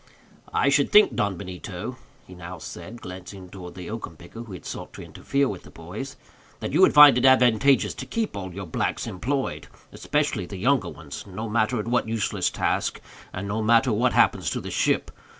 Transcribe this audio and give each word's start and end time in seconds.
"I 0.51 0.69
should 0.69 0.91
think, 0.91 1.13
Don 1.15 1.37
Benito," 1.37 1.95
he 2.25 2.33
now 2.33 2.57
said, 2.57 3.03
glancing 3.03 3.49
towards 3.51 3.75
the 3.75 3.87
oakum 3.91 4.17
picker 4.17 4.41
who 4.41 4.53
had 4.53 4.65
sought 4.65 4.93
to 4.93 5.03
interfere 5.03 5.47
with 5.47 5.61
the 5.61 5.69
boys, 5.69 6.15
"that 6.59 6.73
you 6.73 6.81
would 6.81 6.95
find 6.95 7.19
it 7.19 7.25
advantageous 7.27 7.93
to 7.93 8.07
keep 8.07 8.35
all 8.35 8.51
your 8.51 8.65
blacks 8.65 9.05
employed, 9.05 9.67
especially 9.91 10.47
the 10.47 10.57
younger 10.57 10.89
ones, 10.89 11.25
no 11.27 11.47
matter 11.47 11.77
at 11.79 11.87
what 11.87 12.07
useless 12.07 12.49
task, 12.49 12.99
and 13.31 13.47
no 13.47 13.61
matter 13.61 13.93
what 13.93 14.13
happens 14.13 14.49
to 14.49 14.59
the 14.59 14.71
ship. 14.71 15.11